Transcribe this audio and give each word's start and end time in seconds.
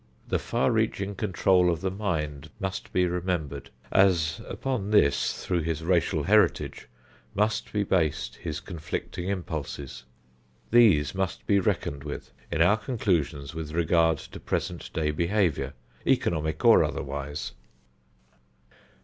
The 0.29 0.39
far 0.39 0.71
reaching 0.71 1.13
control 1.13 1.69
of 1.69 1.81
the 1.81 1.91
mind 1.91 2.49
must 2.59 2.91
be 2.91 3.05
remembered, 3.05 3.69
as 3.91 4.41
upon 4.47 4.89
this 4.89 5.45
through 5.45 5.61
his 5.61 5.83
racial 5.83 6.23
heritage 6.23 6.89
must 7.35 7.71
be 7.71 7.83
based 7.83 8.37
his 8.37 8.59
conflicting 8.61 9.29
impulses. 9.29 10.05
These 10.71 11.13
must 11.13 11.45
be 11.45 11.59
reckoned 11.59 12.03
with 12.03 12.31
in 12.51 12.63
our 12.63 12.77
conclusions 12.77 13.53
with 13.53 13.73
regard 13.73 14.17
to 14.17 14.39
present 14.39 14.91
day 14.91 15.11
behavior, 15.11 15.75
economic 16.07 16.65
or 16.65 16.83
otherwise. 16.83 17.51